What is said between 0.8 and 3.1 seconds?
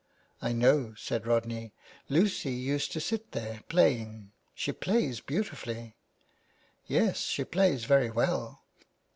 said Rodney," Lucy used to